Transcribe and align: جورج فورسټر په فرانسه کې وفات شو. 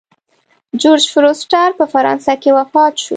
جورج 0.81 1.05
فورسټر 1.13 1.69
په 1.79 1.85
فرانسه 1.93 2.33
کې 2.41 2.49
وفات 2.57 2.93
شو. 3.03 3.09